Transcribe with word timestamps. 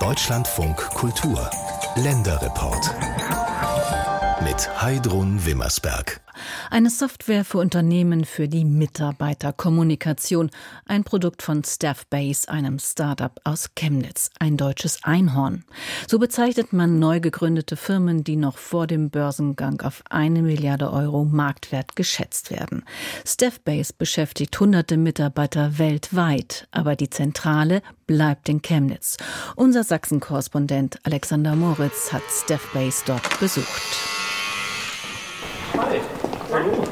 Deutschlandfunk 0.00 0.76
Kultur 0.76 1.50
Länderreport 1.94 2.94
mit 4.42 4.82
Heidrun 4.82 5.46
Wimmersberg. 5.46 6.20
Eine 6.70 6.90
Software 6.90 7.44
für 7.44 7.58
Unternehmen 7.58 8.24
für 8.24 8.48
die 8.48 8.64
Mitarbeiterkommunikation. 8.64 10.50
Ein 10.84 11.04
Produkt 11.04 11.42
von 11.42 11.64
Staffbase, 11.64 12.48
einem 12.48 12.78
Startup 12.78 13.40
aus 13.44 13.70
Chemnitz. 13.74 14.30
Ein 14.38 14.56
deutsches 14.56 14.98
Einhorn. 15.02 15.64
So 16.08 16.18
bezeichnet 16.18 16.72
man 16.72 16.98
neu 16.98 17.20
gegründete 17.20 17.76
Firmen, 17.76 18.24
die 18.24 18.36
noch 18.36 18.58
vor 18.58 18.86
dem 18.86 19.10
Börsengang 19.10 19.80
auf 19.82 20.02
eine 20.10 20.42
Milliarde 20.42 20.92
Euro 20.92 21.24
Marktwert 21.24 21.96
geschätzt 21.96 22.50
werden. 22.50 22.84
Staffbase 23.24 23.92
beschäftigt 23.96 24.58
hunderte 24.58 24.96
Mitarbeiter 24.96 25.78
weltweit, 25.78 26.68
aber 26.70 26.96
die 26.96 27.10
Zentrale 27.10 27.82
bleibt 28.06 28.48
in 28.48 28.62
Chemnitz. 28.62 29.16
Unser 29.56 29.84
Sachsen-Korrespondent 29.84 30.98
Alexander 31.04 31.56
Moritz 31.56 32.12
hat 32.12 32.22
Staffbase 32.30 33.02
dort 33.06 33.40
besucht. 33.40 33.82
Hallo. 36.52 36.84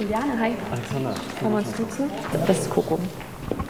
Juliane, 0.00 0.38
hi. 0.38 0.52
Alexander. 0.70 1.14
Kann 1.38 1.52
man 1.52 1.64
uns 1.64 1.76
duzen? 1.76 2.10
Das 2.46 2.58
ist 2.58 2.70
Coco. 2.70 2.98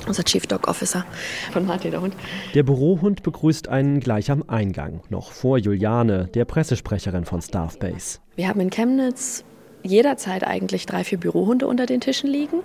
Unser 0.07 0.23
Chief 0.23 0.47
Dog 0.47 0.69
Officer 0.69 1.05
von 1.53 1.67
Martin, 1.67 1.91
der 1.91 2.01
Hund. 2.01 2.15
Der 2.55 2.63
Bürohund 2.63 3.23
begrüßt 3.23 3.69
einen 3.69 4.01
gleich 4.01 4.31
am 4.31 4.45
Eingang, 4.47 5.01
noch 5.11 5.33
vor 5.33 5.59
Juliane, 5.59 6.29
der 6.35 6.45
Pressesprecherin 6.45 7.25
von 7.25 7.43
Staffbase. 7.43 8.21
Wir 8.37 8.49
haben 8.49 8.61
in 8.61 8.71
Chemnitz 8.71 9.45
jederzeit 9.83 10.45
eigentlich 10.45 10.87
drei, 10.87 11.03
vier 11.03 11.19
Bürohunde 11.19 11.67
unter 11.67 11.87
den 11.87 12.01
Tischen 12.01 12.31
liegen 12.31 12.61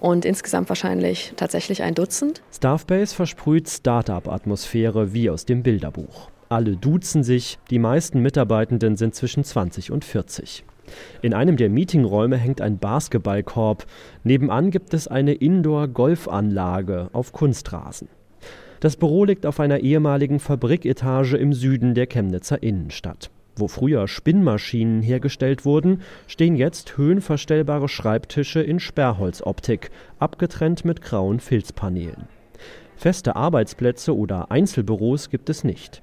und 0.00 0.24
insgesamt 0.24 0.68
wahrscheinlich 0.68 1.34
tatsächlich 1.36 1.82
ein 1.82 1.94
Dutzend. 1.94 2.42
Staffbase 2.52 3.14
versprüht 3.14 3.68
Start-up-Atmosphäre 3.68 5.12
wie 5.12 5.28
aus 5.28 5.44
dem 5.44 5.62
Bilderbuch. 5.62 6.30
Alle 6.48 6.76
duzen 6.76 7.24
sich, 7.24 7.58
die 7.68 7.78
meisten 7.78 8.20
Mitarbeitenden 8.20 8.96
sind 8.96 9.14
zwischen 9.14 9.44
20 9.44 9.92
und 9.92 10.04
40. 10.04 10.64
In 11.22 11.34
einem 11.34 11.56
der 11.56 11.70
Meetingräume 11.70 12.36
hängt 12.36 12.60
ein 12.60 12.78
Basketballkorb. 12.78 13.86
Nebenan 14.24 14.70
gibt 14.70 14.94
es 14.94 15.08
eine 15.08 15.34
Indoor-Golfanlage 15.34 17.10
auf 17.12 17.32
Kunstrasen. 17.32 18.08
Das 18.80 18.96
Büro 18.96 19.24
liegt 19.24 19.44
auf 19.44 19.58
einer 19.58 19.80
ehemaligen 19.80 20.38
Fabriketage 20.38 21.36
im 21.36 21.52
Süden 21.52 21.94
der 21.94 22.06
Chemnitzer 22.06 22.62
Innenstadt. 22.62 23.30
Wo 23.56 23.66
früher 23.66 24.06
Spinnmaschinen 24.06 25.02
hergestellt 25.02 25.64
wurden, 25.64 26.02
stehen 26.28 26.54
jetzt 26.54 26.96
höhenverstellbare 26.96 27.88
Schreibtische 27.88 28.60
in 28.60 28.78
Sperrholzoptik, 28.78 29.90
abgetrennt 30.20 30.84
mit 30.84 31.02
grauen 31.02 31.40
Filzpanelen. 31.40 32.28
Feste 32.96 33.34
Arbeitsplätze 33.34 34.16
oder 34.16 34.52
Einzelbüros 34.52 35.28
gibt 35.28 35.50
es 35.50 35.64
nicht. 35.64 36.02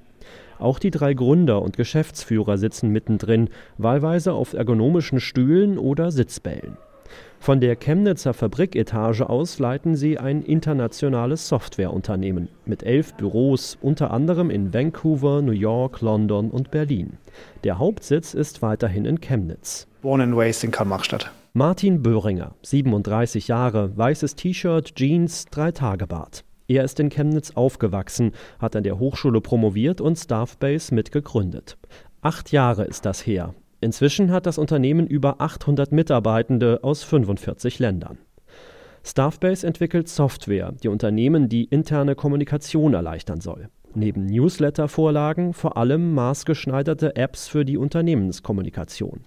Auch 0.59 0.80
die 0.80 0.92
drei 0.92 1.14
Gründer 1.14 1.62
und 1.62 1.78
Geschäftsführer 1.78 2.58
sitzen 2.58 2.90
mittendrin, 2.90 3.50
wahlweise 3.78 4.34
auf 4.34 4.54
ergonomischen 4.54 5.20
Stühlen 5.20 5.78
oder 5.78 6.12
Sitzbällen. 6.12 6.78
Von 7.40 7.59
der 7.59 7.76
Chemnitzer 7.76 8.34
Fabriketage 8.34 9.30
aus 9.30 9.59
leiten 9.59 9.96
sie 9.96 10.18
ein 10.18 10.42
internationales 10.42 11.48
Softwareunternehmen 11.48 12.50
mit 12.66 12.84
elf 12.84 13.14
Büros, 13.14 13.78
unter 13.81 14.12
anderem 14.12 14.50
in 14.50 14.73
Vancouver, 14.73 15.42
New 15.42 15.52
York, 15.52 16.02
London 16.02 16.50
und 16.50 16.72
Berlin. 16.72 17.18
Der 17.64 17.78
Hauptsitz 17.78 18.34
ist 18.34 18.62
weiterhin 18.62 19.06
in 19.06 19.22
Chemnitz. 19.22 19.88
Born 20.02 20.22
and 20.22 20.36
raised 20.36 20.64
in 20.64 20.72
Karl-Marx-Stadt. 20.72 21.31
Martin 21.53 22.02
Böhringer, 22.02 22.56
37 22.64 23.48
Jahre, 23.48 23.96
weißes 23.96 24.36
T-Shirt, 24.36 24.96
Jeans, 24.96 25.46
drei 25.46 25.72
Tage 25.72 26.08
Bart. 26.08 26.45
Er 26.68 26.84
ist 26.84 27.00
in 27.00 27.10
Chemnitz 27.10 27.52
aufgewachsen, 27.52 28.32
hat 28.60 28.76
an 28.76 28.84
der 28.84 28.98
Hochschule 28.98 29.42
promoviert 29.42 30.02
und 30.02 30.18
Staffbase 30.18 30.94
mitgegründet. 30.94 31.78
Acht 32.22 32.52
Jahre 32.52 32.86
ist 32.86 33.06
das 33.06 33.26
her. 33.26 33.54
Inzwischen 33.82 34.32
hat 34.32 34.48
das 34.48 34.58
Unternehmen 34.58 35.06
über 35.06 35.42
800 35.42 35.92
Mitarbeitende 35.92 36.80
aus 36.84 37.04
45 37.04 37.78
Ländern. 37.78 38.18
Staffbase 39.04 39.68
entwickelt 39.68 40.09
Software, 40.09 40.72
die 40.72 40.88
Unternehmen 40.88 41.50
die 41.50 41.66
interne 41.66 42.16
Kommunikation 42.16 42.96
erleichtern 42.96 43.42
soll. 43.42 43.70
Neben 43.94 44.25
Newsletter-Vorlagen 44.25 45.54
vor 45.54 45.78
allem 45.78 46.16
maßgeschneiderte 46.16 47.16
Apps 47.16 47.48
für 47.48 47.64
die 47.64 47.78
Unternehmenskommunikation. 47.78 49.25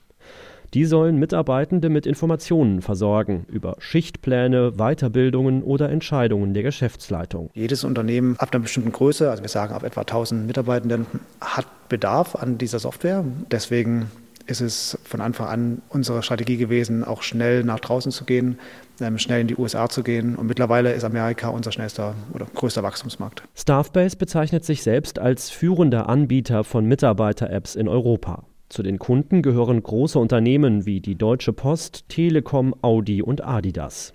Die 0.74 0.84
sollen 0.84 1.18
Mitarbeitende 1.18 1.88
mit 1.88 2.06
Informationen 2.06 2.82
versorgen 2.82 3.46
über 3.48 3.76
Schichtpläne, 3.78 4.72
Weiterbildungen 4.72 5.62
oder 5.62 5.88
Entscheidungen 5.88 6.52
der 6.52 6.62
Geschäftsleitung. 6.62 7.50
Jedes 7.54 7.84
Unternehmen 7.84 8.36
ab 8.38 8.50
einer 8.52 8.62
bestimmten 8.62 8.92
Größe, 8.92 9.30
also 9.30 9.42
wir 9.42 9.48
sagen 9.48 9.72
ab 9.72 9.82
etwa 9.82 10.00
1000 10.00 10.46
Mitarbeitenden, 10.46 11.06
hat 11.40 11.66
Bedarf 11.88 12.36
an 12.36 12.58
dieser 12.58 12.78
Software. 12.80 13.24
Deswegen 13.50 14.10
ist 14.48 14.60
es 14.60 14.98
von 15.04 15.20
Anfang 15.20 15.46
an 15.48 15.82
unsere 15.90 16.22
Strategie 16.22 16.56
gewesen, 16.56 17.04
auch 17.04 17.22
schnell 17.22 17.64
nach 17.64 17.80
draußen 17.80 18.10
zu 18.10 18.24
gehen, 18.24 18.58
ähm, 19.00 19.18
schnell 19.18 19.42
in 19.42 19.46
die 19.46 19.56
USA 19.56 19.88
zu 19.88 20.02
gehen. 20.02 20.36
Und 20.36 20.46
mittlerweile 20.46 20.92
ist 20.92 21.04
Amerika 21.04 21.48
unser 21.48 21.70
schnellster 21.70 22.14
oder 22.32 22.46
größter 22.54 22.82
Wachstumsmarkt. 22.82 23.42
Staffbase 23.54 24.16
bezeichnet 24.16 24.64
sich 24.64 24.82
selbst 24.82 25.18
als 25.18 25.50
führender 25.50 26.08
Anbieter 26.08 26.64
von 26.64 26.86
Mitarbeiter-Apps 26.86 27.74
in 27.74 27.88
Europa. 27.88 28.44
Zu 28.68 28.82
den 28.82 28.98
Kunden 28.98 29.40
gehören 29.40 29.82
große 29.82 30.18
Unternehmen 30.18 30.84
wie 30.84 31.00
die 31.00 31.14
Deutsche 31.14 31.54
Post, 31.54 32.04
Telekom, 32.08 32.74
Audi 32.82 33.22
und 33.22 33.42
Adidas. 33.42 34.12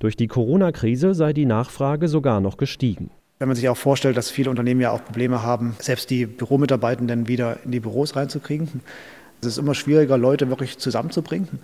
Durch 0.00 0.16
die 0.16 0.26
Corona-Krise 0.26 1.14
sei 1.14 1.32
die 1.32 1.46
Nachfrage 1.46 2.08
sogar 2.08 2.40
noch 2.40 2.56
gestiegen. 2.56 3.10
Wenn 3.38 3.48
man 3.48 3.56
sich 3.56 3.68
auch 3.68 3.76
vorstellt, 3.76 4.16
dass 4.16 4.30
viele 4.30 4.50
Unternehmen 4.50 4.80
ja 4.80 4.90
auch 4.90 5.04
Probleme 5.04 5.42
haben, 5.42 5.76
selbst 5.78 6.10
die 6.10 6.26
Büromitarbeitenden 6.26 7.28
wieder 7.28 7.58
in 7.64 7.70
die 7.70 7.80
Büros 7.80 8.16
reinzukriegen. 8.16 8.80
Es 9.40 9.46
ist 9.46 9.58
immer 9.58 9.74
schwieriger, 9.74 10.18
Leute 10.18 10.48
wirklich 10.48 10.78
zusammenzubringen. 10.78 11.60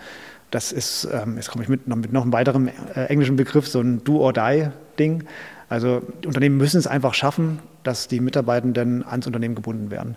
Das 0.50 0.70
ist, 0.70 1.08
ähm, 1.12 1.36
jetzt 1.36 1.50
komme 1.50 1.64
ich 1.64 1.68
mit, 1.68 1.88
noch, 1.88 1.96
mit 1.96 2.12
noch 2.12 2.22
einem 2.22 2.32
weiteren 2.32 2.68
äh, 2.68 3.06
englischen 3.06 3.36
Begriff, 3.36 3.66
so 3.66 3.80
ein 3.80 4.04
Do-or-Die-Ding. 4.04 5.24
Also 5.68 6.02
Unternehmen 6.26 6.56
müssen 6.56 6.78
es 6.78 6.86
einfach 6.86 7.14
schaffen, 7.14 7.60
dass 7.82 8.08
die 8.08 8.20
Mitarbeitenden 8.20 9.04
ans 9.04 9.26
Unternehmen 9.26 9.54
gebunden 9.54 9.90
werden. 9.90 10.16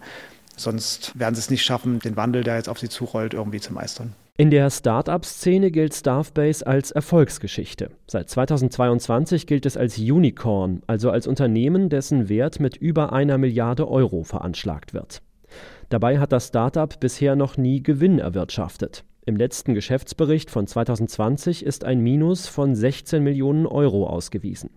Sonst 0.64 1.18
werden 1.20 1.36
sie 1.36 1.40
es 1.40 1.50
nicht 1.50 1.64
schaffen, 1.64 2.00
den 2.00 2.16
Wandel, 2.16 2.44
der 2.44 2.56
jetzt 2.56 2.70
auf 2.70 2.80
sie 2.80 2.90
zurollt, 2.90 3.34
irgendwie 3.34 3.60
zu 3.60 3.74
meistern. 3.74 4.14
In 4.36 4.50
der 4.50 4.72
Start-up-Szene 4.72 5.70
gilt 5.70 5.94
Staffbase 5.94 6.66
als 6.66 6.90
Erfolgsgeschichte. 6.90 7.92
Seit 8.08 8.30
2022 8.32 9.46
gilt 9.46 9.68
es 9.68 9.78
als 9.78 10.00
Unicorn, 10.00 10.82
also 10.88 11.12
als 11.12 11.28
Unternehmen, 11.28 11.90
dessen 11.90 12.30
Wert 12.30 12.60
mit 12.60 12.76
über 12.76 13.14
einer 13.14 13.38
Milliarde 13.38 13.88
Euro 13.88 14.24
veranschlagt 14.24 14.96
wird. 14.96 15.22
Dabei 15.90 16.18
hat 16.18 16.32
das 16.32 16.48
Startup 16.48 17.00
bisher 17.00 17.36
noch 17.36 17.58
nie 17.58 17.84
Gewinn 17.84 18.18
erwirtschaftet. 18.18 19.04
Im 19.26 19.36
letzten 19.36 19.76
Geschäftsbericht 19.76 20.50
von 20.50 20.66
2020 20.66 21.64
ist 21.64 21.84
ein 21.84 22.00
Minus 22.00 22.48
von 22.48 22.74
16 22.74 23.24
Millionen 23.24 23.68
Euro 23.68 24.08
ausgewiesen. 24.08 24.72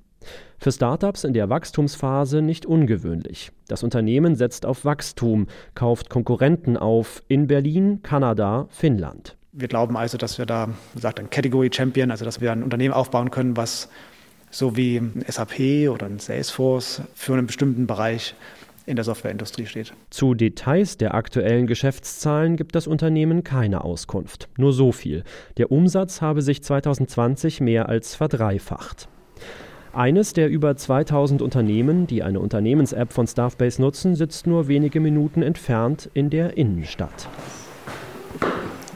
Für 0.59 0.73
Startups 0.73 1.25
in 1.25 1.33
der 1.33 1.51
Wachstumsphase 1.51 2.43
nicht 2.43 2.67
ungewöhnlich. 2.67 3.53
Das 3.69 3.83
Unternehmen 3.83 4.37
setzt 4.37 4.67
auf 4.67 4.85
Wachstum, 4.85 5.47
kauft 5.75 6.11
Konkurrenten 6.11 6.77
auf 6.77 7.23
in 7.29 7.47
Berlin, 7.47 8.01
Kanada, 8.03 8.67
Finnland. 8.71 9.37
Wir 9.53 9.69
glauben 9.69 9.97
also, 9.97 10.19
dass 10.19 10.39
wir 10.39 10.47
da, 10.47 10.69
sagt 10.95 11.19
ein 11.19 11.31
Category 11.31 11.71
Champion, 11.73 12.11
also 12.11 12.25
dass 12.25 12.41
wir 12.41 12.53
ein 12.53 12.63
Unternehmen 12.63 12.95
aufbauen 12.95 13.31
können, 13.31 13.57
was 13.57 13.89
so 14.51 14.77
wie 14.77 14.99
ein 14.99 15.25
SAP 15.27 15.89
oder 15.91 16.07
ein 16.07 16.19
Salesforce 16.19 17.03
für 17.15 17.33
einen 17.35 17.47
bestimmten 17.47 17.87
Bereich 17.87 18.35
in 18.87 18.97
der 18.97 19.05
Softwareindustrie 19.05 19.67
steht. 19.67 19.93
Zu 20.11 20.35
Details 20.35 20.97
der 20.97 21.15
aktuellen 21.15 21.67
Geschäftszahlen 21.67 22.57
gibt 22.57 22.75
das 22.75 22.87
Unternehmen 22.87 23.45
keine 23.45 23.83
Auskunft. 23.85 24.49
Nur 24.57 24.73
so 24.73 24.93
viel. 24.93 25.25
Der 25.59 25.73
Umsatz 25.73 26.23
habe 26.23 26.41
sich 26.41 26.63
2020 26.63 27.61
mehr 27.61 27.89
als 27.89 28.15
verdreifacht. 28.15 29.09
Eines 29.97 30.35
der 30.35 30.51
über 30.51 30.77
2000 30.77 31.41
Unternehmen, 31.41 32.07
die 32.07 32.23
eine 32.23 32.39
Unternehmens-App 32.41 33.15
von 33.15 33.27
Staffbase 33.27 33.81
nutzen, 33.81 34.15
sitzt 34.15 34.47
nur 34.47 34.69
wenige 34.69 35.01
Minuten 35.01 35.41
entfernt 35.41 36.11
in 36.13 36.29
der 36.29 36.59
Innenstadt. 36.59 37.31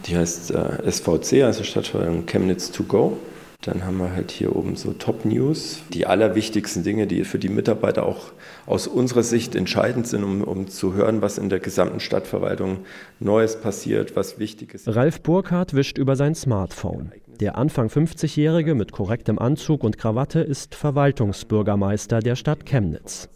Die 0.05 0.14
heißt 0.14 0.50
äh, 0.50 0.91
SVC, 0.91 1.43
also 1.43 1.64
Stadtverwaltung 1.64 2.26
Chemnitz 2.26 2.70
to 2.70 2.82
go. 2.82 3.17
Dann 3.62 3.87
haben 3.87 3.97
wir 3.97 4.12
halt 4.12 4.31
hier 4.31 4.55
oben 4.55 4.76
so 4.76 4.93
Top 4.93 5.25
News, 5.25 5.81
die 5.88 6.05
allerwichtigsten 6.05 6.82
Dinge, 6.82 7.06
die 7.06 7.25
für 7.25 7.38
die 7.38 7.49
Mitarbeiter 7.49 8.05
auch 8.05 8.32
aus 8.67 8.87
unserer 8.87 9.23
Sicht 9.23 9.55
entscheidend 9.55 10.06
sind, 10.06 10.23
um, 10.23 10.44
um 10.44 10.69
zu 10.69 10.93
hören, 10.93 11.23
was 11.23 11.38
in 11.38 11.49
der 11.49 11.61
gesamten 11.61 12.00
Stadtverwaltung 12.00 12.81
Neues 13.20 13.58
passiert, 13.58 14.17
was 14.17 14.38
wichtig 14.38 14.75
ist. 14.75 14.87
Ralf 14.87 15.23
Burkhardt 15.23 15.73
wischt 15.73 15.96
über 15.96 16.14
sein 16.14 16.35
Smartphone. 16.35 17.11
Der 17.40 17.56
Anfang 17.56 17.88
50-Jährige 17.88 18.75
mit 18.75 18.92
korrektem 18.92 19.38
Anzug 19.38 19.82
und 19.82 19.96
Krawatte 19.96 20.40
ist 20.40 20.75
Verwaltungsbürgermeister 20.75 22.20
der 22.20 22.37
Stadt 22.37 22.66
Chemnitz. 22.66 23.31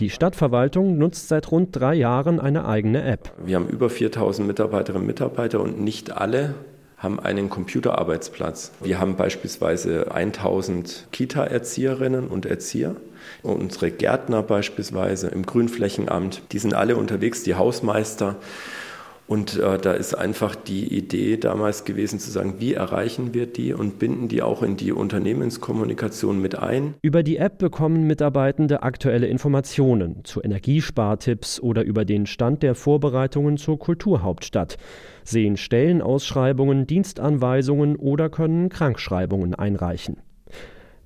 Die 0.00 0.10
Stadtverwaltung 0.10 0.98
nutzt 0.98 1.28
seit 1.28 1.52
rund 1.52 1.68
drei 1.70 1.94
Jahren 1.94 2.40
eine 2.40 2.66
eigene 2.66 3.04
App. 3.04 3.30
Wir 3.46 3.54
haben 3.54 3.68
über 3.68 3.90
4000 3.90 4.48
Mitarbeiterinnen 4.48 5.02
und 5.02 5.06
Mitarbeiter 5.06 5.60
und 5.60 5.80
nicht 5.80 6.10
alle 6.10 6.56
haben 6.96 7.20
einen 7.20 7.48
Computerarbeitsplatz. 7.48 8.72
Wir 8.82 8.98
haben 8.98 9.14
beispielsweise 9.14 10.10
1000 10.10 11.06
Kita-Erzieherinnen 11.12 12.26
und 12.26 12.46
Erzieher. 12.46 12.96
Unsere 13.44 13.92
Gärtner 13.92 14.42
beispielsweise 14.42 15.28
im 15.28 15.46
Grünflächenamt, 15.46 16.42
die 16.50 16.58
sind 16.58 16.74
alle 16.74 16.96
unterwegs, 16.96 17.44
die 17.44 17.54
Hausmeister. 17.54 18.34
Und 19.26 19.58
äh, 19.58 19.78
da 19.78 19.92
ist 19.92 20.14
einfach 20.14 20.54
die 20.54 20.94
Idee 20.94 21.38
damals 21.38 21.84
gewesen 21.84 22.18
zu 22.18 22.30
sagen, 22.30 22.56
wie 22.58 22.74
erreichen 22.74 23.32
wir 23.32 23.46
die 23.46 23.72
und 23.72 23.98
binden 23.98 24.28
die 24.28 24.42
auch 24.42 24.62
in 24.62 24.76
die 24.76 24.92
Unternehmenskommunikation 24.92 26.40
mit 26.40 26.58
ein. 26.58 26.94
Über 27.00 27.22
die 27.22 27.38
App 27.38 27.56
bekommen 27.58 28.06
Mitarbeitende 28.06 28.82
aktuelle 28.82 29.26
Informationen 29.26 30.24
zu 30.24 30.42
Energiespartipps 30.42 31.58
oder 31.58 31.84
über 31.84 32.04
den 32.04 32.26
Stand 32.26 32.62
der 32.62 32.74
Vorbereitungen 32.74 33.56
zur 33.56 33.78
Kulturhauptstadt, 33.78 34.76
sehen 35.24 35.56
Stellenausschreibungen, 35.56 36.86
Dienstanweisungen 36.86 37.96
oder 37.96 38.28
können 38.28 38.68
Krankschreibungen 38.68 39.54
einreichen. 39.54 40.18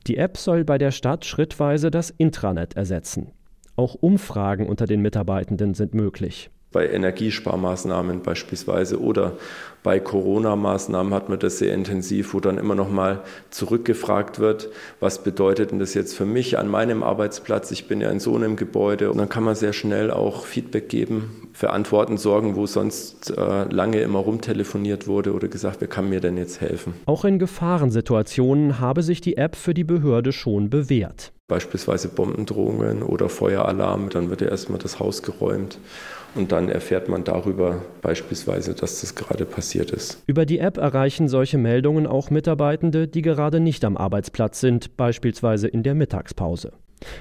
Die 0.08 0.16
App 0.16 0.38
soll 0.38 0.64
bei 0.64 0.78
der 0.78 0.90
Stadt 0.90 1.24
schrittweise 1.24 1.92
das 1.92 2.10
Intranet 2.10 2.74
ersetzen. 2.74 3.28
Auch 3.76 3.94
Umfragen 3.94 4.66
unter 4.66 4.86
den 4.86 5.02
Mitarbeitenden 5.02 5.74
sind 5.74 5.94
möglich 5.94 6.50
bei 6.72 6.88
Energiesparmaßnahmen 6.88 8.22
beispielsweise 8.22 9.00
oder 9.00 9.32
bei 9.82 10.00
Corona-Maßnahmen 10.00 11.14
hat 11.14 11.28
man 11.28 11.38
das 11.38 11.58
sehr 11.58 11.72
intensiv, 11.72 12.34
wo 12.34 12.40
dann 12.40 12.58
immer 12.58 12.74
noch 12.74 12.90
mal 12.90 13.22
zurückgefragt 13.50 14.38
wird, 14.38 14.68
was 15.00 15.22
bedeutet 15.22 15.70
denn 15.70 15.78
das 15.78 15.94
jetzt 15.94 16.14
für 16.14 16.26
mich 16.26 16.58
an 16.58 16.68
meinem 16.68 17.02
Arbeitsplatz? 17.02 17.70
Ich 17.70 17.88
bin 17.88 18.00
ja 18.00 18.10
in 18.10 18.20
so 18.20 18.34
einem 18.34 18.56
Gebäude 18.56 19.10
und 19.10 19.18
dann 19.18 19.28
kann 19.28 19.44
man 19.44 19.54
sehr 19.54 19.72
schnell 19.72 20.10
auch 20.10 20.44
Feedback 20.44 20.88
geben, 20.88 21.48
für 21.52 21.70
Antworten 21.70 22.18
sorgen, 22.18 22.56
wo 22.56 22.66
sonst 22.66 23.30
äh, 23.30 23.64
lange 23.72 24.00
immer 24.00 24.18
rumtelefoniert 24.18 25.06
wurde 25.06 25.32
oder 25.32 25.48
gesagt, 25.48 25.80
wer 25.80 25.88
kann 25.88 26.08
mir 26.08 26.20
denn 26.20 26.36
jetzt 26.36 26.60
helfen? 26.60 26.94
Auch 27.06 27.24
in 27.24 27.38
Gefahrensituationen 27.38 28.80
habe 28.80 29.02
sich 29.02 29.20
die 29.20 29.36
App 29.36 29.56
für 29.56 29.74
die 29.74 29.84
Behörde 29.84 30.32
schon 30.32 30.70
bewährt. 30.70 31.32
Beispielsweise 31.48 32.08
Bombendrohungen 32.08 33.02
oder 33.02 33.30
Feueralarm, 33.30 34.10
dann 34.10 34.28
wird 34.28 34.42
ja 34.42 34.48
erstmal 34.48 34.78
das 34.78 35.00
Haus 35.00 35.22
geräumt 35.22 35.78
und 36.34 36.52
dann 36.52 36.68
erfährt 36.68 37.08
man 37.08 37.24
darüber 37.24 37.80
beispielsweise, 38.02 38.74
dass 38.74 39.00
das 39.00 39.14
gerade 39.14 39.46
passiert 39.46 39.90
ist. 39.90 40.22
Über 40.26 40.44
die 40.44 40.58
App 40.58 40.76
erreichen 40.76 41.26
solche 41.26 41.56
Meldungen 41.56 42.06
auch 42.06 42.28
Mitarbeitende, 42.28 43.08
die 43.08 43.22
gerade 43.22 43.60
nicht 43.60 43.82
am 43.86 43.96
Arbeitsplatz 43.96 44.60
sind, 44.60 44.98
beispielsweise 44.98 45.68
in 45.68 45.82
der 45.82 45.94
Mittagspause. 45.94 46.72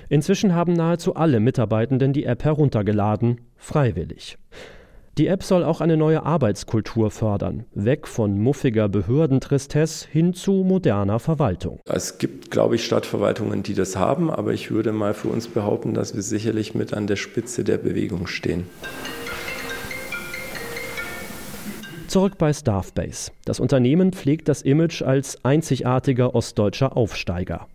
Inzwischen 0.10 0.54
haben 0.54 0.74
nahezu 0.74 1.16
alle 1.16 1.40
Mitarbeitenden 1.40 2.12
die 2.12 2.26
App 2.26 2.44
heruntergeladen, 2.44 3.40
freiwillig. 3.56 4.38
Die 5.18 5.26
App 5.26 5.42
soll 5.42 5.64
auch 5.64 5.82
eine 5.82 5.98
neue 5.98 6.24
Arbeitskultur 6.24 7.10
fördern, 7.10 7.66
weg 7.74 8.08
von 8.08 8.40
muffiger 8.40 8.88
Behördentristesse 8.88 10.08
hin 10.08 10.36
zu 10.36 10.64
moderner 10.64 11.18
Verwaltung. 11.18 11.80
Es 11.86 12.20
gibt, 12.20 12.52
glaube 12.52 12.76
ich, 12.76 12.86
Stadtverwaltungen, 12.86 13.64
die 13.64 13.74
das 13.74 13.96
haben, 13.96 14.30
aber 14.30 14.54
ich 14.54 14.70
würde 14.70 14.92
mal 14.92 15.16
für 15.16 15.30
uns 15.30 15.48
behaupten, 15.48 15.96
dass 15.96 16.14
wir 16.14 16.22
sicherlich 16.22 16.76
mit 16.76 16.94
an 16.94 17.08
der 17.08 17.16
Spitze 17.16 17.64
der 17.64 17.80
Bewegung 17.80 18.28
stehen. 18.28 18.66
Zurück 22.08 22.38
bei 22.38 22.54
Staffbase. 22.54 23.32
Das 23.44 23.60
Unternehmen 23.60 24.14
pflegt 24.14 24.48
das 24.48 24.62
Image 24.62 25.02
als 25.02 25.44
einzigartiger 25.44 26.36
ostdeutscher 26.36 26.96
Aufsteiger. 26.96 27.68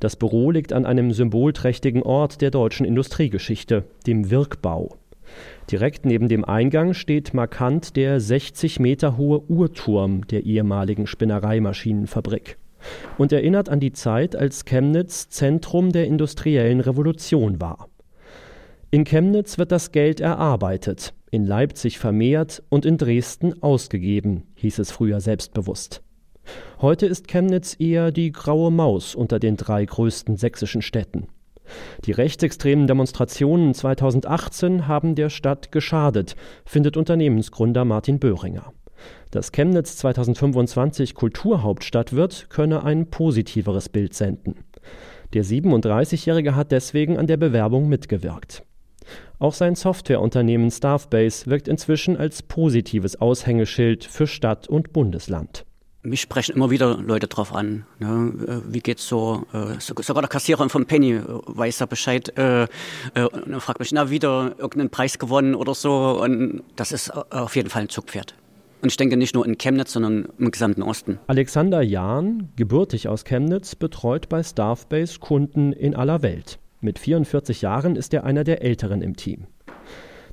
Das 0.00 0.16
Büro 0.16 0.50
liegt 0.50 0.72
an 0.72 0.86
einem 0.86 1.12
symbolträchtigen 1.12 2.02
Ort 2.02 2.40
der 2.40 2.50
deutschen 2.50 2.84
Industriegeschichte, 2.84 3.84
dem 4.08 4.30
Wirkbau. 4.30 4.96
Direkt 5.70 6.04
neben 6.04 6.28
dem 6.28 6.44
Eingang 6.44 6.94
steht 6.94 7.34
markant 7.34 7.96
der 7.96 8.20
60 8.20 8.80
Meter 8.80 9.16
hohe 9.16 9.42
Uhrturm 9.48 10.26
der 10.26 10.44
ehemaligen 10.44 11.06
Spinnereimaschinenfabrik 11.06 12.58
und 13.18 13.32
erinnert 13.32 13.68
an 13.68 13.80
die 13.80 13.92
Zeit, 13.92 14.34
als 14.34 14.64
Chemnitz 14.64 15.28
Zentrum 15.28 15.92
der 15.92 16.06
industriellen 16.06 16.80
Revolution 16.80 17.60
war. 17.60 17.88
In 18.90 19.04
Chemnitz 19.04 19.58
wird 19.58 19.70
das 19.70 19.92
Geld 19.92 20.20
erarbeitet, 20.20 21.14
in 21.30 21.46
Leipzig 21.46 21.98
vermehrt 21.98 22.62
und 22.68 22.84
in 22.84 22.98
Dresden 22.98 23.62
ausgegeben, 23.62 24.44
hieß 24.56 24.80
es 24.80 24.90
früher 24.90 25.20
selbstbewusst. 25.20 26.02
Heute 26.80 27.06
ist 27.06 27.28
Chemnitz 27.28 27.76
eher 27.78 28.10
die 28.10 28.32
graue 28.32 28.72
Maus 28.72 29.14
unter 29.14 29.38
den 29.38 29.56
drei 29.56 29.84
größten 29.84 30.36
sächsischen 30.36 30.82
Städten. 30.82 31.28
Die 32.04 32.12
rechtsextremen 32.12 32.86
Demonstrationen 32.86 33.74
2018 33.74 34.86
haben 34.86 35.14
der 35.14 35.30
Stadt 35.30 35.72
geschadet, 35.72 36.36
findet 36.64 36.96
Unternehmensgründer 36.96 37.84
Martin 37.84 38.18
Böhringer. 38.18 38.72
Dass 39.30 39.52
Chemnitz 39.52 39.96
2025 39.96 41.14
Kulturhauptstadt 41.14 42.12
wird, 42.12 42.50
könne 42.50 42.84
ein 42.84 43.10
positiveres 43.10 43.88
Bild 43.88 44.14
senden. 44.14 44.56
Der 45.32 45.44
37-Jährige 45.44 46.56
hat 46.56 46.72
deswegen 46.72 47.16
an 47.16 47.26
der 47.26 47.36
Bewerbung 47.36 47.88
mitgewirkt. 47.88 48.64
Auch 49.38 49.54
sein 49.54 49.74
Softwareunternehmen 49.74 50.70
Staffbase 50.70 51.46
wirkt 51.46 51.68
inzwischen 51.68 52.16
als 52.16 52.42
positives 52.42 53.20
Aushängeschild 53.20 54.04
für 54.04 54.26
Stadt 54.26 54.68
und 54.68 54.92
Bundesland. 54.92 55.64
Mich 56.02 56.22
sprechen 56.22 56.56
immer 56.56 56.70
wieder 56.70 56.96
Leute 56.96 57.26
drauf 57.26 57.54
an. 57.54 57.84
Ne? 57.98 58.32
Äh, 58.46 58.72
wie 58.72 58.80
geht's 58.80 59.06
so? 59.06 59.44
Äh, 59.52 59.78
sogar 59.80 60.22
der 60.22 60.28
Kassierer 60.30 60.66
vom 60.70 60.86
Penny 60.86 61.12
äh, 61.12 61.22
weiß 61.26 61.78
da 61.78 61.86
Bescheid 61.86 62.32
äh, 62.38 62.66
und 63.14 63.60
fragt 63.60 63.80
mich, 63.80 63.92
na, 63.92 64.08
wieder 64.08 64.54
irgendeinen 64.56 64.88
Preis 64.88 65.18
gewonnen 65.18 65.54
oder 65.54 65.74
so. 65.74 66.22
Und 66.22 66.62
das 66.76 66.92
ist 66.92 67.10
auf 67.10 67.54
jeden 67.54 67.68
Fall 67.68 67.82
ein 67.82 67.88
Zugpferd. 67.90 68.34
Und 68.80 68.88
ich 68.88 68.96
denke 68.96 69.18
nicht 69.18 69.34
nur 69.34 69.44
in 69.44 69.58
Chemnitz, 69.58 69.92
sondern 69.92 70.28
im 70.38 70.50
gesamten 70.50 70.82
Osten. 70.82 71.18
Alexander 71.26 71.82
Jahn, 71.82 72.48
gebürtig 72.56 73.08
aus 73.08 73.24
Chemnitz, 73.24 73.74
betreut 73.74 74.30
bei 74.30 74.42
Staffbase 74.42 75.18
Kunden 75.18 75.74
in 75.74 75.94
aller 75.94 76.22
Welt. 76.22 76.58
Mit 76.80 76.98
44 76.98 77.60
Jahren 77.60 77.94
ist 77.94 78.14
er 78.14 78.24
einer 78.24 78.42
der 78.42 78.62
Älteren 78.62 79.02
im 79.02 79.16
Team. 79.16 79.46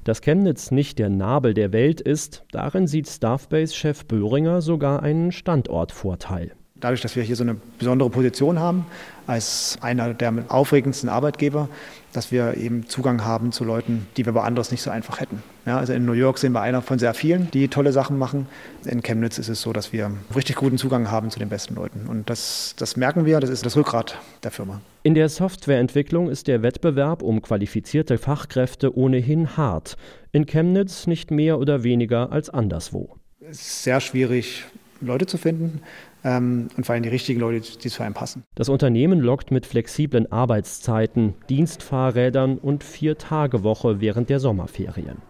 Dass 0.07 0.21
Chemnitz 0.21 0.71
nicht 0.71 0.99
der 0.99 1.09
Nabel 1.09 1.53
der 1.53 1.73
Welt 1.73 1.99
ist, 1.99 2.45
darin 2.53 2.87
sieht 2.87 3.09
Staffbase-Chef 3.09 4.05
Böhringer 4.05 4.61
sogar 4.61 5.03
einen 5.03 5.33
Standortvorteil. 5.33 6.53
Dadurch, 6.75 7.01
dass 7.01 7.17
wir 7.17 7.23
hier 7.23 7.35
so 7.35 7.43
eine 7.43 7.57
besondere 7.77 8.09
Position 8.09 8.57
haben, 8.57 8.85
als 9.25 9.77
einer 9.81 10.13
der 10.13 10.45
aufregendsten 10.47 11.09
Arbeitgeber, 11.09 11.67
dass 12.13 12.31
wir 12.31 12.55
eben 12.55 12.87
Zugang 12.87 13.25
haben 13.25 13.51
zu 13.51 13.65
Leuten, 13.65 14.07
die 14.15 14.25
wir 14.25 14.33
woanders 14.33 14.71
nicht 14.71 14.81
so 14.81 14.91
einfach 14.91 15.19
hätten. 15.19 15.43
Ja, 15.65 15.77
also 15.77 15.91
in 15.91 16.05
New 16.05 16.13
York 16.13 16.37
sind 16.37 16.53
wir 16.53 16.61
einer 16.61 16.81
von 16.81 16.99
sehr 16.99 17.13
vielen, 17.13 17.51
die 17.51 17.67
tolle 17.67 17.91
Sachen 17.91 18.17
machen. 18.17 18.47
In 18.85 19.03
Chemnitz 19.03 19.37
ist 19.37 19.49
es 19.49 19.61
so, 19.61 19.73
dass 19.73 19.91
wir 19.91 20.09
richtig 20.33 20.55
guten 20.55 20.77
Zugang 20.77 21.11
haben 21.11 21.31
zu 21.31 21.39
den 21.39 21.49
besten 21.49 21.75
Leuten. 21.75 22.07
Und 22.07 22.29
das, 22.29 22.75
das 22.77 22.95
merken 22.95 23.25
wir, 23.25 23.41
das 23.41 23.49
ist 23.49 23.65
das 23.65 23.75
Rückgrat 23.75 24.17
der 24.43 24.51
Firma. 24.51 24.79
In 25.07 25.13
der 25.13 25.29
Softwareentwicklung 25.29 26.29
ist 26.29 26.49
der 26.49 26.63
Wettbewerb 26.63 27.21
um 27.21 27.41
qualifizierte 27.41 28.17
Fachkräfte 28.17 28.93
ohnehin 28.93 29.55
hart. 29.55 29.95
In 30.33 30.45
Chemnitz 30.45 31.07
nicht 31.07 31.31
mehr 31.31 31.59
oder 31.59 31.83
weniger 31.83 32.33
als 32.33 32.49
anderswo. 32.49 33.15
Es 33.39 33.61
ist 33.61 33.83
sehr 33.85 34.01
schwierig, 34.01 34.65
Leute 34.99 35.25
zu 35.25 35.37
finden 35.37 35.79
ähm, 36.25 36.67
und 36.75 36.85
vor 36.85 36.91
allem 36.91 37.03
die 37.03 37.09
richtigen 37.09 37.39
Leute, 37.39 37.77
die 37.81 37.87
zu 37.87 38.03
einem 38.03 38.15
passen. 38.15 38.43
Das 38.55 38.67
Unternehmen 38.67 39.21
lockt 39.21 39.49
mit 39.49 39.65
flexiblen 39.65 40.29
Arbeitszeiten, 40.29 41.35
Dienstfahrrädern 41.47 42.57
und 42.57 42.83
Vier-Tage-Woche 42.83 44.01
während 44.01 44.29
der 44.29 44.41
Sommerferien. 44.41 45.21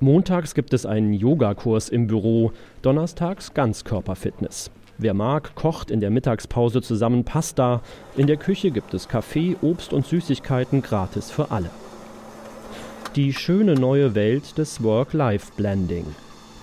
Montags 0.00 0.56
gibt 0.56 0.74
es 0.74 0.84
einen 0.84 1.12
Yogakurs 1.12 1.88
im 1.88 2.08
Büro, 2.08 2.50
donnerstags 2.82 3.54
Ganzkörperfitness. 3.54 4.72
Wer 5.02 5.14
mag, 5.14 5.54
kocht 5.54 5.90
in 5.90 6.00
der 6.00 6.10
Mittagspause 6.10 6.82
zusammen 6.82 7.24
Pasta. 7.24 7.80
In 8.18 8.26
der 8.26 8.36
Küche 8.36 8.70
gibt 8.70 8.92
es 8.92 9.08
Kaffee, 9.08 9.56
Obst 9.62 9.94
und 9.94 10.04
Süßigkeiten 10.04 10.82
gratis 10.82 11.30
für 11.30 11.50
alle. 11.50 11.70
Die 13.16 13.32
schöne 13.32 13.76
neue 13.76 14.14
Welt 14.14 14.58
des 14.58 14.82
Work-Life-Blending. 14.82 16.04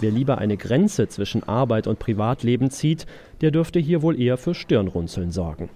Wer 0.02 0.12
lieber 0.12 0.38
eine 0.38 0.56
Grenze 0.56 1.08
zwischen 1.08 1.50
Arbeit 1.50 1.88
und 1.88 1.98
Privatleben 1.98 2.70
zieht, 2.70 3.08
der 3.42 3.50
dürfte 3.50 3.80
hier 3.80 4.04
wohl 4.04 4.22
eher 4.22 4.38
für 4.38 4.54
Stirnrunzeln 4.54 5.32
sorgen. 5.32 5.70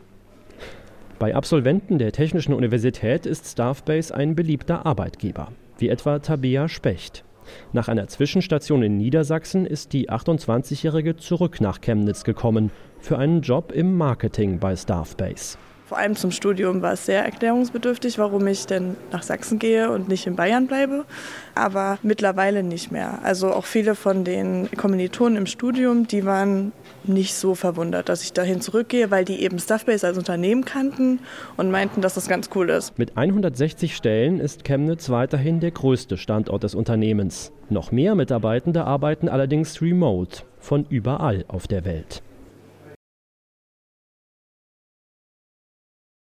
Bei 1.18 1.34
Absolventen 1.34 1.98
der 1.98 2.12
Technischen 2.12 2.54
Universität 2.54 3.26
ist 3.26 3.48
Staffbase 3.48 4.14
ein 4.14 4.36
beliebter 4.36 4.86
Arbeitgeber, 4.86 5.48
wie 5.80 5.90
etwa 5.90 6.20
Tabea 6.20 6.70
Specht. 6.70 7.24
Nach 7.74 7.88
einer 7.88 8.08
Zwischenstation 8.08 8.84
in 8.84 8.98
Niedersachsen 8.98 9.66
ist 9.66 9.94
die 9.94 10.10
28-Jährige 10.10 11.18
zurück 11.18 11.62
nach 11.62 11.82
Chemnitz 11.82 12.24
gekommen 12.24 12.72
für 13.00 13.18
einen 13.18 13.42
Job 13.42 13.72
im 13.72 13.98
Marketing 13.98 14.60
bei 14.60 14.76
Staffbase. 14.76 15.58
Vor 15.92 15.98
allem 15.98 16.16
zum 16.16 16.32
Studium 16.32 16.82
war 16.82 16.94
es 16.94 17.06
sehr 17.06 17.26
erklärungsbedürftig, 17.26 18.18
warum 18.18 18.48
ich 18.48 18.66
denn 18.66 18.96
nach 19.12 19.24
Sachsen 19.24 19.60
gehe 19.60 19.92
und 19.92 20.08
nicht 20.08 20.26
in 20.26 20.38
Bayern 20.38 20.66
bleibe. 20.66 21.04
Aber 21.54 22.00
mittlerweile 22.02 22.64
nicht 22.64 22.94
mehr. 22.94 23.20
Also 23.24 23.52
auch 23.52 23.66
viele 23.66 23.96
von 23.96 24.24
den 24.24 24.70
Kommilitonen 24.78 25.36
im 25.36 25.46
Studium, 25.48 26.08
die 26.08 26.24
waren 26.24 26.72
nicht 27.04 27.34
so 27.34 27.56
verwundert, 27.56 28.08
dass 28.08 28.24
ich 28.24 28.32
dahin 28.32 28.62
zurückgehe, 28.62 29.12
weil 29.12 29.26
die 29.26 29.42
eben 29.42 29.60
Stuffbase 29.60 30.08
als 30.08 30.18
Unternehmen 30.18 30.64
kannten 30.64 31.20
und 31.58 31.72
meinten, 31.72 32.00
dass 32.00 32.14
das 32.14 32.30
ganz 32.30 32.50
cool 32.56 32.70
ist. 32.70 32.98
Mit 32.98 33.18
160 33.18 33.94
Stellen 33.94 34.40
ist 34.40 34.64
Chemnitz 34.64 35.10
weiterhin 35.10 35.60
der 35.60 35.72
größte 35.72 36.16
Standort 36.16 36.64
des 36.64 36.74
Unternehmens. 36.74 37.52
Noch 37.70 37.92
mehr 37.92 38.16
Mitarbeitende 38.16 38.86
arbeiten 38.86 39.28
allerdings 39.28 39.82
remote 39.82 40.44
von 40.58 40.86
überall 40.90 41.44
auf 41.50 41.68
der 41.68 41.84
Welt. 41.84 42.24